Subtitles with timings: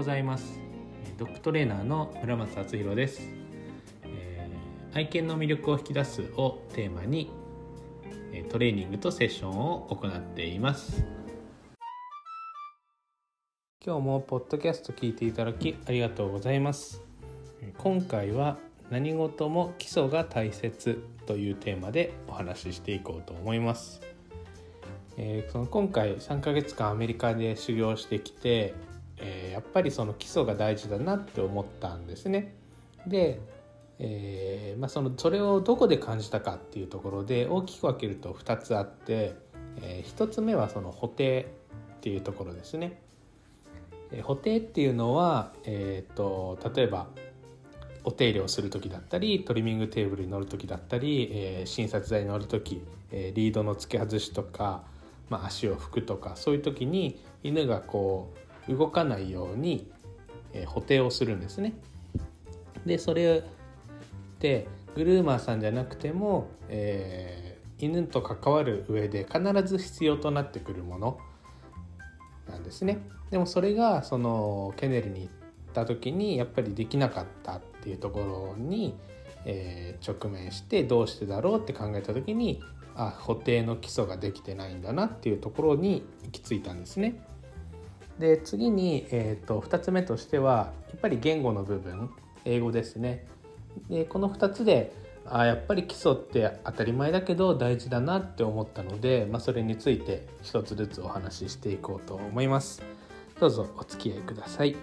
[0.00, 0.58] ございます。
[1.18, 3.20] ドッグトレーナーの村松敦弘です、
[4.04, 7.30] えー、愛犬の魅力を引き出すをテーマに
[8.48, 11.04] トレーニングとセッションを行っています。
[13.84, 17.02] 今日もポッドキャスト聞いていただきありがとうございます。
[17.76, 18.56] 今回は
[18.88, 24.00] 何事も基礎が大切というテーマでお話ししていこうと思います。
[25.18, 28.72] えー、その今回3ヶ月間アメリカで修行してきて、
[29.20, 32.54] えー、やっぱりその基礎が大事だなって思ったんですね。
[33.06, 33.40] で、
[33.98, 39.34] えーまあ、そのそれをどこで感じたかっていうところで大きく分けると2つあって、
[39.80, 41.52] えー、1つ目はその補定
[41.96, 43.00] っていうところですね。
[44.10, 47.08] えー、補定っていうのは、えーと、例えば
[48.04, 54.84] お手入れをする時だったりトリミングテーブルに乗る時だったり、えー、診察台に乗る時、えー、リードの付け外しとか
[55.30, 58.38] まあ、足を拭くとかそういう時に犬がこう
[58.68, 59.90] 動かないように、
[60.52, 61.74] えー、補定をするんですね。
[62.86, 63.44] でそれ
[64.40, 71.18] でグルーマーさんじゃなくても、えー、犬と関わる上で必ず必要となってくるもの
[72.48, 72.98] なんですね。
[73.30, 75.32] でもそれがそのケネルに行っ
[75.72, 78.94] た時にやっぱりできなかったっていうところに、
[79.44, 82.60] えー、直面してどうしてだろうって考えた時に
[82.96, 87.22] あ補定の基礎ができてないんだなっていうところに行き着いたんですね。
[88.20, 92.10] で次に、えーと、2つ目としてはやっぱり言語の部分
[92.44, 93.26] 英語ですね。
[93.88, 94.92] でこの2つで
[95.24, 102.82] あやっぱり基礎って当たり前だけど大事だなって思ったので、まあ、それについて一つずつお話ししていこうと思います。
[103.38, 104.76] どうぞお付き合いください。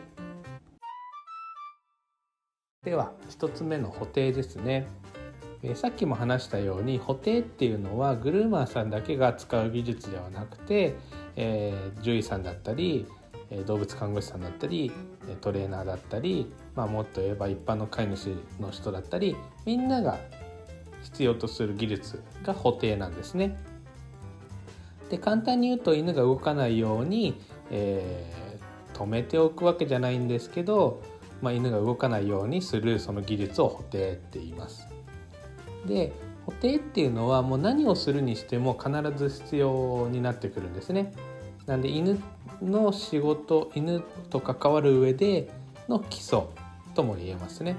[2.83, 4.87] では1つ目の補定ですね。
[5.61, 10.95] えさっきも話したように補定っていうのはグルーマーさんだけが使う技術ではなくて、
[11.35, 13.05] えー、獣医さんだったり
[13.65, 14.91] 動物看護師さんだったり
[15.41, 20.19] トレーナーだったり、まあ、もっと言えば一般の飼い主の人だったりみんなが
[21.03, 23.57] 必要とする技術が補定なんですね。
[25.09, 27.39] で簡単に言うと犬が動かないように、
[27.71, 31.01] えー、止めておくわけじゃないんですけど、
[31.41, 34.87] まあ、犬が動かないようにするその技術を補定って言います。
[35.85, 36.11] で
[36.45, 41.13] 補定っていうのはもう何をするにしても必ず必要になってくるんですね。
[41.67, 42.19] なんで犬
[42.61, 45.49] の仕事犬と関わる上で
[45.87, 46.43] の基礎
[46.95, 47.75] とも言えますね。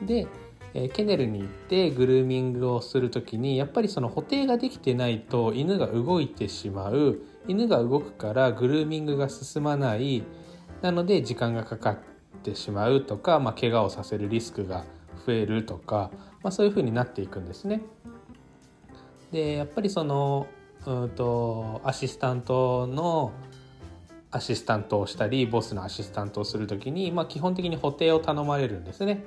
[0.00, 0.26] で、
[0.72, 10.22] えケネルに行ってグルーミングをする時にやっぱりその補定ができてないと犬が動いてしまう犬が動くからグルーミングが進まない
[10.80, 11.98] なので時間がかかっ
[12.42, 14.84] てしまうとか、まあ、怪我をさせるリスクが
[15.26, 16.10] 増えるとか、
[16.42, 17.82] まあ、そういうふうになっていくんですね。
[19.32, 20.46] でやっぱりその
[20.86, 23.32] うんとアシスタントの
[24.30, 29.24] アシスタントをしたりボスのアシスタントをする時に、まあ、基本的に補定を頼まれるんですね。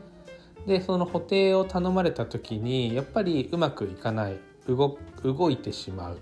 [0.65, 4.37] でその補定を頼まれた時にやっぱりうまくいかない
[4.67, 6.19] 動動いてしまう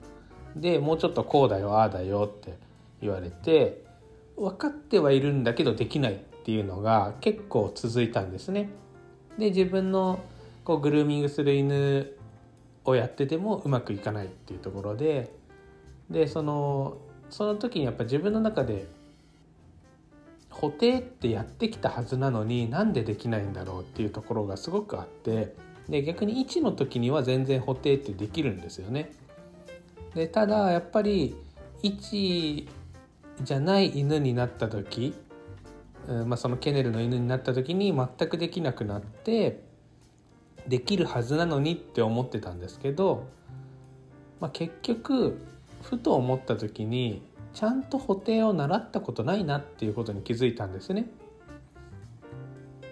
[0.55, 2.57] でもうちょっとこうだよああだよって
[3.01, 3.83] 言われて
[4.35, 8.69] 分かってはいるんだけどできないっていうのが結構続いたんですね。
[9.37, 10.19] で自分の
[10.63, 12.11] こうグルーミングする犬
[12.85, 15.31] をやっててもうまくいかないっていうところで
[16.09, 16.97] でその
[17.29, 18.87] その時にやっぱ自分の中で
[20.49, 25.55] 補定ってやってきたはずなのになんでできないんだろうっていうところがすごくあって
[25.87, 29.11] で逆に1の時には全然補定ってできるんですよね。
[30.13, 31.35] でただやっぱり
[31.83, 32.67] 1
[33.41, 35.13] じゃない犬になった時
[36.07, 39.63] うんまあ、そのケネルの犬になった時に全くできなくなって
[40.67, 43.25] できるはずなのにって思ってたんですけど、
[44.39, 45.41] まあ、結局
[45.81, 47.23] ふと思った時に
[47.53, 51.09] ちゃんと補定を習ったことないなっていうことに気づいたんですね。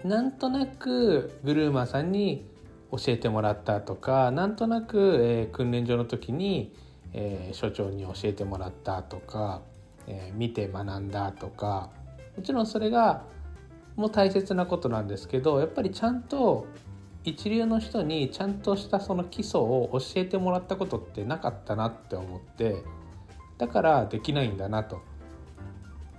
[0.03, 2.45] なんとなくグルーマーさんに
[2.91, 6.73] 教えてもらったとかなんとなく、えー、訓練所の時に、
[7.13, 9.61] えー、所長に教えてもらったとか、
[10.07, 11.89] えー、見て学んだとか
[12.37, 13.23] もちろんそれが
[13.97, 16.65] もう大切なことなんですけどやっぱりちゃんと
[17.29, 22.83] 一流の人にちゃんとしたその基礎を教えてもらったことってなかったなって思って
[23.57, 25.01] だからできないんだなと。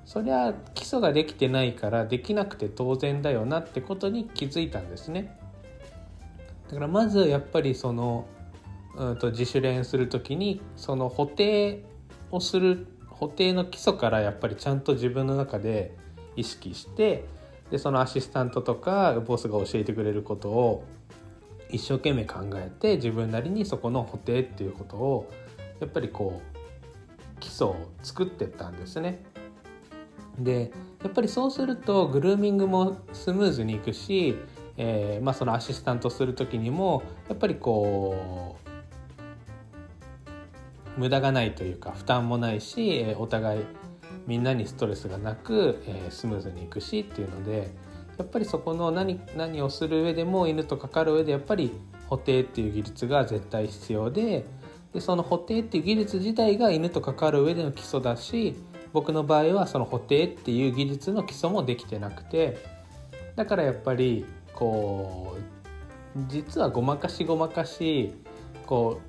[0.05, 5.39] そりゃ基礎ができてないからできなくて当然だよなってことに気づいたんですね。
[6.69, 8.27] だからまずやっぱりその
[8.97, 11.85] うんと自主練する時にその補定
[12.33, 15.97] をする補定の基礎からやっぱりちゃんと自分の中で
[16.37, 17.25] 意識して
[17.71, 20.85] でそのアシスタントとかボスが教えてくれることを
[21.73, 25.31] 一生懸命考えて自分なりにそこの補定っていうことを
[25.81, 29.25] やっぱりこう基礎を作ってったんですね。
[30.39, 30.71] で
[31.03, 34.37] やっぱりそうするとグルーミングもスムーズにいくし、
[34.77, 38.57] えーまあ、そのアシスタントする時にもやっぱりこ
[40.97, 43.65] う無駄がないというか負担もないし、えお互い
[44.27, 47.71] みんなにストレスがなく、えースムーズにいくしっていうので
[48.21, 51.73] やっぱりそこの何何をする上でも犬とかかる上でやっぱり
[52.07, 54.45] 補定っていう技術が絶対必要で
[54.93, 58.57] でその補定っていう技術自体が犬と関わる上での基礎だし
[58.93, 62.59] 僕の場合はその補定っていう技術の基礎もできてなくて
[63.37, 65.39] だからやっぱりこ
[66.15, 68.13] う実はごまかしごまかし
[68.67, 69.01] こ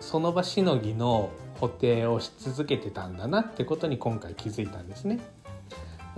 [0.00, 1.28] うその場しのぎの
[1.60, 5.18] 補定をし続けてたんだなってことに今回気づいたんですね。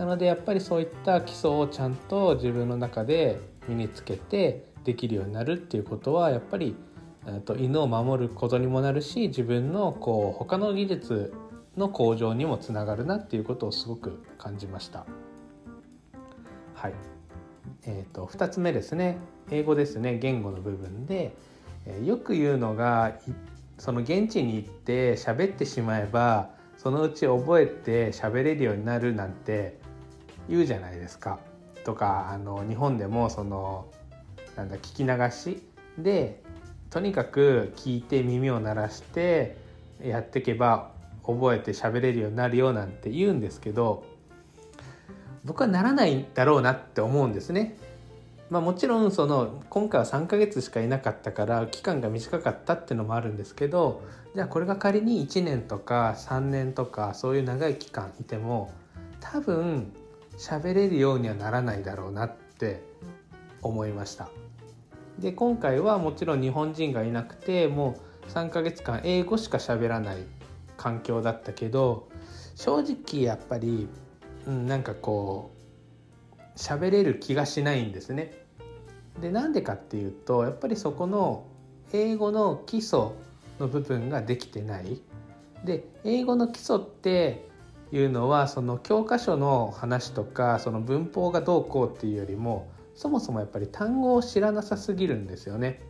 [0.00, 3.38] なのでやっぱりそういった基礎をちゃんと自分の中で
[3.68, 6.74] 身につけてできるようになるっていうことはやっぱり
[7.26, 11.34] えーと犬を守ることにもなるし自分のこう他の技術
[11.76, 15.04] の向上にもつながるなっていうことをすごく感じました。
[16.72, 16.94] はい、
[17.84, 19.18] えー、と2つ目ですね。
[19.50, 20.18] 英語ですね。
[20.18, 21.36] 言語の部分で、
[21.84, 23.18] えーよく言うのが
[23.76, 29.78] その現地に行って喋ってしまえばそのうち覚えて喋れるようになるなんて
[30.48, 31.38] 言うじゃないですか。
[31.84, 33.86] とかあの日本でもその
[34.56, 35.62] なんだ聞き流し
[35.98, 36.42] で
[36.90, 39.56] とにかく聞いて耳を鳴らして
[40.02, 40.90] やっていけば
[41.24, 44.04] 覚えて喋れるようになるよなんて言うんですけど
[45.44, 47.76] 僕はならないだろうなって思うんですね。
[48.50, 54.02] まあ、もちろんその今回は3ヶ月しかいなかったから期間が短かったっていうのもあるんですけど
[54.34, 58.72] じゃあこれが仮に1年とか3年とかそういう長い期間いても
[59.20, 59.92] 多分
[60.40, 62.82] 喋れるようにはならないだろうなって
[63.60, 64.30] 思いました。
[65.18, 70.24] で今回はもちろん日本人がいなくてもう3ヶ月間英語しか喋らない
[70.78, 72.08] 環境だったけど
[72.54, 73.86] 正直やっぱり、
[74.46, 75.52] うん、なんかこ
[76.38, 78.32] う喋れる気がしないんですね。
[79.20, 81.44] でなんでかっていうとやっぱりそこの
[81.92, 83.10] 英語の基礎
[83.58, 85.02] の部分ができてない。
[85.66, 87.49] で英語の基礎って
[87.92, 95.80] いうのはその教科書の話とかその文法がどうこうっていうよりもそもそもやっぱり単語を知らなさすぎるんですよね。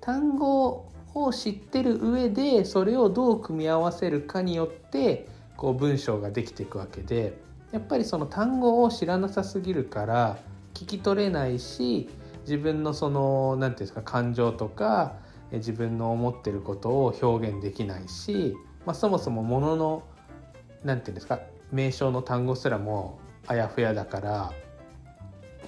[0.00, 7.38] 単語を知ってる上でそれをどう組み合わせるかによってこう文章ができていくわけで
[7.72, 10.38] やっぱりその単語を知らなさすぎるから
[10.74, 12.08] 聞き取れないし
[12.42, 15.14] 自分のその何て言うんですか感情とか
[15.52, 18.54] 自分の思ってることを表現できないし、
[18.84, 20.02] まあ、そもそもものの
[20.84, 21.40] 何て言うんですか？
[21.72, 24.52] 名称の単語すらもあやふやだから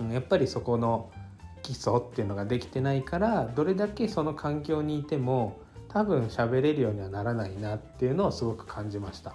[0.00, 1.10] うんやっぱりそこの
[1.62, 5.58] 基礎っていうのができてないからどれだけその環境にいても
[5.88, 9.34] 多分喋れるようにはならないなっていうのをすごく感じました。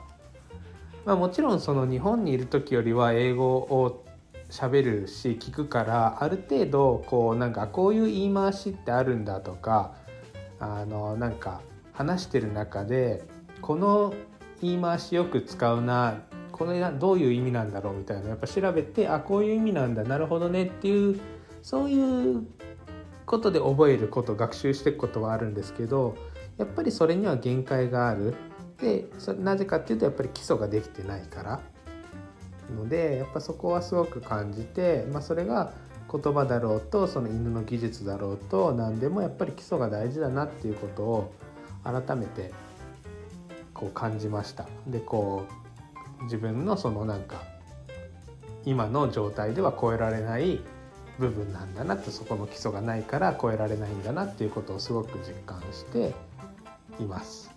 [1.04, 4.06] まあ、もちろんその日本にいる時よりは英語を
[4.50, 9.95] 喋るし聞くからある程度こうなんかこういう言い回しってあるんだとか
[10.60, 11.62] あのなんか
[11.94, 13.24] 話してる中で
[13.62, 14.13] この
[14.62, 16.24] 言い回しよく使うな。
[16.52, 18.30] これがどういう意味なんだろうみたいな。
[18.30, 20.04] やっぱ調べてあこういう意味なんだ。
[20.04, 20.66] なるほどね。
[20.66, 21.19] っていう
[21.62, 22.46] そういう
[23.25, 26.16] ことで覚えること学習していくことはあるんですけど
[26.58, 28.36] やっぱりそれには限界がある。
[28.80, 31.60] でそなぜかっていうとやっぱり基礎ができてないから。
[32.72, 35.74] のでやっぱそこはすごく感じて、まあ、それが
[36.12, 41.34] 言葉だろうとその犬の技術だろうと何でもやっぱり基礎が大事だなっていうことを
[41.84, 42.51] 改めて
[43.81, 44.67] こう感じました。
[44.85, 45.47] でこ
[46.21, 47.41] う自分のそのなんか
[48.63, 50.61] 今の状態では超えられない
[51.17, 56.13] 部分なんだなってそこの基礎がないから超えられないんだなっていうことをすごく実感して
[57.00, 57.50] います。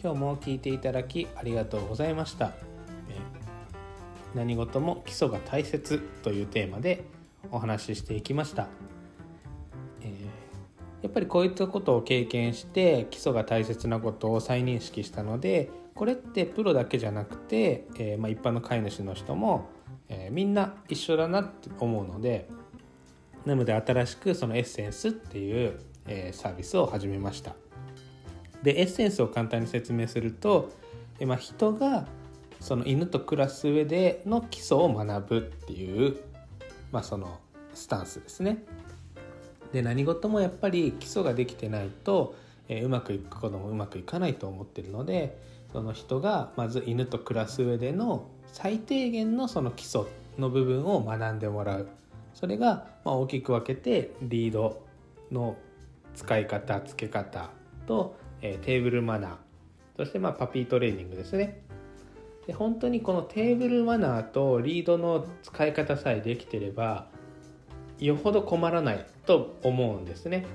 [0.00, 2.52] 今日も聞いていただきありがとうございました。
[4.34, 7.04] 何事も基礎が大切というテーマで
[7.50, 8.68] お話ししていきました。
[10.02, 10.48] えー
[11.00, 19.68] やっぱりこういったことを経験して基礎が大切なことを再認識したのでこれってプロだけじゃなくて、えーまあ、一般の飼い主の人も、
[20.08, 22.48] えーみんな一緒だなって思うので
[23.44, 27.54] なので新しくそのエッセンスっていう、えサービスを始めました。
[28.62, 30.70] でエッセンスを簡単に説明すると、
[31.20, 32.06] えまあ、人が
[32.60, 36.18] その犬と暮らす上での基礎を学ぶっていう、
[36.92, 37.40] まあ、その
[37.74, 38.64] スタンスですね。
[39.72, 42.34] で何事もやっぱり基礎ができてないと、
[42.68, 45.38] えーうまくいくこともうまくいかないと思ってるので
[45.72, 50.02] その人がまず犬と暮らす上での最低限のその基礎
[50.38, 51.88] の部分を学んでもらう。
[52.34, 54.86] それがま大きく分けてリード
[55.32, 55.56] の
[56.14, 57.50] 使い方つけ方
[57.86, 59.36] と、えー、テーブルマナー。
[59.96, 61.62] そしてまあパピートレーニングですね。
[62.48, 67.06] で本当にこのテーブルマナーとリードの使い方さえできてれば
[67.98, 70.46] よほど困らないと思うんですね。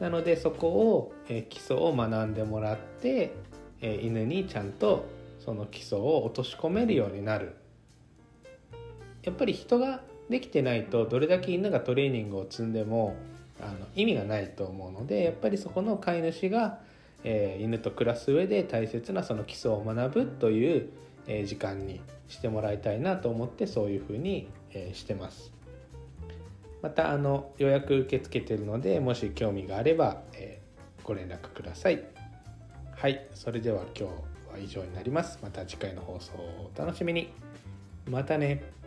[0.00, 3.34] なのでそこを、え、基礎を学んでもらって、
[3.82, 5.04] え、犬にちゃんと
[5.44, 7.54] その基礎を落とし込めるようになる。
[9.22, 13.14] やっぱり人ができてないとどれだけ犬がトレーニングを積んでも
[13.60, 16.78] あの意味がないと思うのでやっぱりそこの飼い主が、
[17.24, 20.90] えー、犬と暮らす上で大切なその基礎を学ぶという、
[21.26, 25.52] えー、時間にしてもらいたいなと思ってそういうふうに、えー、してます。
[26.82, 30.62] またあの予約受け付けてるのでもし興味があれば、え
[31.04, 32.02] ご連絡ください。
[32.96, 34.12] はいそれでは今日
[34.52, 35.38] は以上になります。
[35.42, 37.32] また次回の放送をお楽しみに。
[38.08, 38.79] またね。